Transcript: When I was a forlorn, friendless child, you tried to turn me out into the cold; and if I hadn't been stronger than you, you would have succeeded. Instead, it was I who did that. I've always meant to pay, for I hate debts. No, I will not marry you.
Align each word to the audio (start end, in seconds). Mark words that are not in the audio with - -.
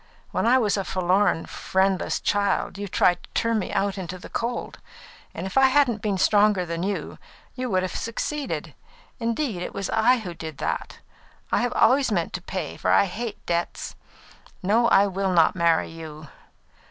When 0.31 0.47
I 0.47 0.57
was 0.57 0.77
a 0.77 0.83
forlorn, 0.83 1.45
friendless 1.45 2.19
child, 2.19 2.79
you 2.79 2.87
tried 2.87 3.21
to 3.21 3.29
turn 3.35 3.59
me 3.59 3.71
out 3.71 3.99
into 3.99 4.17
the 4.17 4.29
cold; 4.29 4.79
and 5.31 5.45
if 5.45 5.59
I 5.59 5.67
hadn't 5.67 6.01
been 6.01 6.17
stronger 6.17 6.65
than 6.65 6.81
you, 6.81 7.19
you 7.53 7.69
would 7.69 7.83
have 7.83 7.95
succeeded. 7.95 8.73
Instead, 9.19 9.61
it 9.61 9.75
was 9.75 9.91
I 9.91 10.17
who 10.17 10.33
did 10.33 10.57
that. 10.57 11.01
I've 11.51 11.73
always 11.73 12.11
meant 12.11 12.33
to 12.33 12.41
pay, 12.41 12.77
for 12.77 12.89
I 12.89 13.05
hate 13.05 13.45
debts. 13.45 13.93
No, 14.63 14.87
I 14.87 15.05
will 15.05 15.33
not 15.33 15.55
marry 15.55 15.89
you. 15.91 16.27